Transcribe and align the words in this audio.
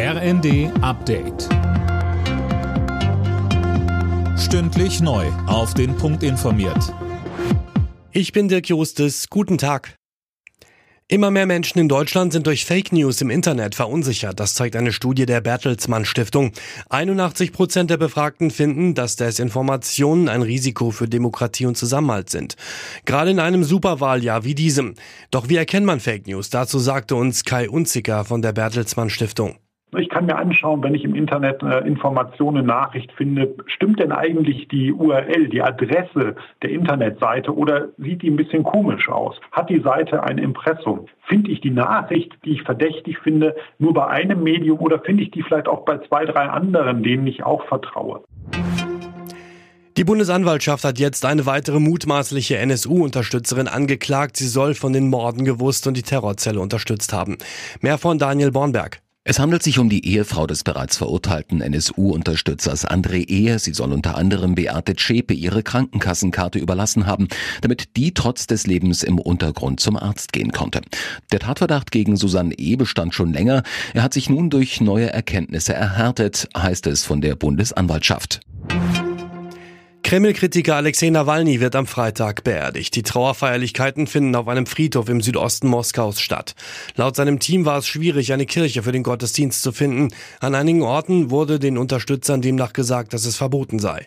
RND 0.00 0.70
Update. 0.80 1.48
Stündlich 4.38 5.00
neu. 5.00 5.26
Auf 5.48 5.74
den 5.74 5.96
Punkt 5.96 6.22
informiert. 6.22 6.94
Ich 8.12 8.30
bin 8.30 8.46
Dirk 8.46 8.68
Jostes. 8.68 9.28
Guten 9.28 9.58
Tag. 9.58 9.96
Immer 11.08 11.32
mehr 11.32 11.46
Menschen 11.46 11.80
in 11.80 11.88
Deutschland 11.88 12.32
sind 12.32 12.46
durch 12.46 12.64
Fake 12.64 12.92
News 12.92 13.20
im 13.22 13.28
Internet 13.28 13.74
verunsichert. 13.74 14.38
Das 14.38 14.54
zeigt 14.54 14.76
eine 14.76 14.92
Studie 14.92 15.26
der 15.26 15.40
Bertelsmann 15.40 16.04
Stiftung. 16.04 16.52
81 16.90 17.52
Prozent 17.52 17.90
der 17.90 17.96
Befragten 17.96 18.52
finden, 18.52 18.94
dass 18.94 19.16
Desinformationen 19.16 20.28
ein 20.28 20.42
Risiko 20.42 20.92
für 20.92 21.08
Demokratie 21.08 21.66
und 21.66 21.76
Zusammenhalt 21.76 22.30
sind. 22.30 22.54
Gerade 23.04 23.32
in 23.32 23.40
einem 23.40 23.64
Superwahljahr 23.64 24.44
wie 24.44 24.54
diesem. 24.54 24.94
Doch 25.32 25.48
wie 25.48 25.56
erkennt 25.56 25.86
man 25.86 25.98
Fake 25.98 26.28
News? 26.28 26.50
Dazu 26.50 26.78
sagte 26.78 27.16
uns 27.16 27.42
Kai 27.42 27.68
Unziker 27.68 28.24
von 28.24 28.42
der 28.42 28.52
Bertelsmann 28.52 29.10
Stiftung. 29.10 29.58
Ich 30.18 30.26
kann 30.26 30.36
mir 30.36 30.42
anschauen, 30.42 30.82
wenn 30.82 30.96
ich 30.96 31.04
im 31.04 31.14
Internet 31.14 31.62
eine 31.62 31.78
Information, 31.86 32.56
eine 32.56 32.66
Nachricht 32.66 33.12
finde, 33.12 33.54
stimmt 33.68 34.00
denn 34.00 34.10
eigentlich 34.10 34.66
die 34.66 34.92
URL, 34.92 35.46
die 35.46 35.62
Adresse 35.62 36.34
der 36.60 36.70
Internetseite 36.70 37.56
oder 37.56 37.90
sieht 37.98 38.22
die 38.22 38.30
ein 38.30 38.34
bisschen 38.34 38.64
komisch 38.64 39.08
aus? 39.08 39.36
Hat 39.52 39.70
die 39.70 39.80
Seite 39.80 40.24
ein 40.24 40.38
Impressum? 40.38 41.06
Finde 41.28 41.52
ich 41.52 41.60
die 41.60 41.70
Nachricht, 41.70 42.32
die 42.44 42.54
ich 42.54 42.62
verdächtig 42.62 43.18
finde, 43.20 43.54
nur 43.78 43.94
bei 43.94 44.08
einem 44.08 44.42
Medium 44.42 44.80
oder 44.80 44.98
finde 44.98 45.22
ich 45.22 45.30
die 45.30 45.44
vielleicht 45.44 45.68
auch 45.68 45.84
bei 45.84 45.98
zwei, 45.98 46.24
drei 46.24 46.48
anderen, 46.48 47.04
denen 47.04 47.28
ich 47.28 47.44
auch 47.44 47.64
vertraue? 47.68 48.24
Die 49.96 50.04
Bundesanwaltschaft 50.04 50.82
hat 50.82 50.98
jetzt 50.98 51.24
eine 51.24 51.46
weitere 51.46 51.78
mutmaßliche 51.78 52.56
NSU-Unterstützerin 52.56 53.68
angeklagt. 53.68 54.36
Sie 54.36 54.48
soll 54.48 54.74
von 54.74 54.92
den 54.92 55.10
Morden 55.10 55.44
gewusst 55.44 55.86
und 55.86 55.96
die 55.96 56.02
Terrorzelle 56.02 56.58
unterstützt 56.58 57.12
haben. 57.12 57.38
Mehr 57.82 57.98
von 57.98 58.18
Daniel 58.18 58.50
Bornberg. 58.50 59.00
Es 59.30 59.38
handelt 59.38 59.62
sich 59.62 59.78
um 59.78 59.90
die 59.90 60.06
Ehefrau 60.06 60.46
des 60.46 60.64
bereits 60.64 60.96
verurteilten 60.96 61.60
NSU-Unterstützers 61.60 62.88
André 62.88 63.28
Ehe. 63.28 63.58
Sie 63.58 63.74
soll 63.74 63.92
unter 63.92 64.16
anderem 64.16 64.54
Beate 64.54 64.96
Zschäpe 64.96 65.34
ihre 65.34 65.62
Krankenkassenkarte 65.62 66.58
überlassen 66.58 67.04
haben, 67.04 67.28
damit 67.60 67.94
die 67.98 68.14
trotz 68.14 68.46
des 68.46 68.66
Lebens 68.66 69.02
im 69.02 69.18
Untergrund 69.18 69.80
zum 69.80 69.98
Arzt 69.98 70.32
gehen 70.32 70.52
konnte. 70.52 70.80
Der 71.30 71.40
Tatverdacht 71.40 71.90
gegen 71.90 72.16
Susanne 72.16 72.54
E. 72.54 72.76
bestand 72.76 73.12
schon 73.12 73.34
länger. 73.34 73.64
Er 73.92 74.02
hat 74.02 74.14
sich 74.14 74.30
nun 74.30 74.48
durch 74.48 74.80
neue 74.80 75.12
Erkenntnisse 75.12 75.74
erhärtet, 75.74 76.48
heißt 76.56 76.86
es 76.86 77.04
von 77.04 77.20
der 77.20 77.36
Bundesanwaltschaft. 77.36 78.40
Kreml-Kritiker 80.08 80.74
Alexei 80.74 81.10
Nawalny 81.10 81.60
wird 81.60 81.76
am 81.76 81.86
Freitag 81.86 82.42
beerdigt. 82.42 82.96
Die 82.96 83.02
Trauerfeierlichkeiten 83.02 84.06
finden 84.06 84.36
auf 84.36 84.48
einem 84.48 84.64
Friedhof 84.64 85.10
im 85.10 85.20
Südosten 85.20 85.68
Moskaus 85.68 86.22
statt. 86.22 86.54
Laut 86.96 87.14
seinem 87.14 87.40
Team 87.40 87.66
war 87.66 87.76
es 87.76 87.86
schwierig, 87.86 88.32
eine 88.32 88.46
Kirche 88.46 88.82
für 88.82 88.92
den 88.92 89.02
Gottesdienst 89.02 89.60
zu 89.60 89.70
finden. 89.70 90.08
An 90.40 90.54
einigen 90.54 90.80
Orten 90.80 91.28
wurde 91.28 91.58
den 91.58 91.76
Unterstützern 91.76 92.40
demnach 92.40 92.72
gesagt, 92.72 93.12
dass 93.12 93.26
es 93.26 93.36
verboten 93.36 93.80
sei. 93.80 94.06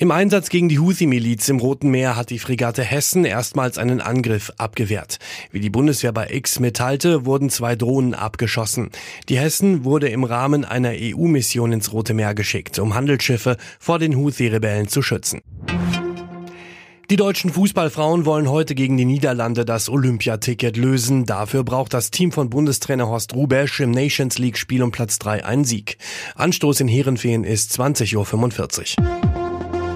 Im 0.00 0.12
Einsatz 0.12 0.48
gegen 0.48 0.70
die 0.70 0.78
Houthi-Miliz 0.78 1.46
im 1.50 1.58
Roten 1.58 1.90
Meer 1.90 2.16
hat 2.16 2.30
die 2.30 2.38
Fregatte 2.38 2.82
Hessen 2.82 3.26
erstmals 3.26 3.76
einen 3.76 4.00
Angriff 4.00 4.50
abgewehrt. 4.56 5.18
Wie 5.52 5.60
die 5.60 5.68
Bundeswehr 5.68 6.10
bei 6.10 6.30
X 6.30 6.58
mitteilte, 6.58 7.26
wurden 7.26 7.50
zwei 7.50 7.76
Drohnen 7.76 8.14
abgeschossen. 8.14 8.92
Die 9.28 9.38
Hessen 9.38 9.84
wurde 9.84 10.08
im 10.08 10.24
Rahmen 10.24 10.64
einer 10.64 10.92
EU-Mission 10.94 11.72
ins 11.72 11.92
Rote 11.92 12.14
Meer 12.14 12.34
geschickt, 12.34 12.78
um 12.78 12.94
Handelsschiffe 12.94 13.58
vor 13.78 13.98
den 13.98 14.16
Houthi-Rebellen 14.16 14.88
zu 14.88 15.02
schützen. 15.02 15.42
Die 17.10 17.16
deutschen 17.16 17.52
Fußballfrauen 17.52 18.24
wollen 18.24 18.48
heute 18.48 18.74
gegen 18.74 18.96
die 18.96 19.04
Niederlande 19.04 19.66
das 19.66 19.90
Olympiaticket 19.90 20.78
lösen. 20.78 21.26
Dafür 21.26 21.62
braucht 21.62 21.92
das 21.92 22.10
Team 22.10 22.32
von 22.32 22.48
Bundestrainer 22.48 23.06
Horst 23.08 23.34
Rubesch 23.34 23.80
im 23.80 23.90
Nations 23.90 24.38
League 24.38 24.56
Spiel 24.56 24.82
um 24.82 24.92
Platz 24.92 25.18
3 25.18 25.44
einen 25.44 25.64
Sieg. 25.66 25.98
Anstoß 26.36 26.80
in 26.80 26.88
Heerenveen 26.88 27.44
ist 27.44 27.78
20.45 27.78 28.98
Uhr. 28.98 29.29